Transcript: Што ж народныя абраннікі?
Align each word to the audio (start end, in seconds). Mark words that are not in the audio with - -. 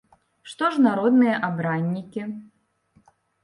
Што 0.51 0.69
ж 0.75 0.81
народныя 0.87 1.35
абраннікі? 1.49 2.21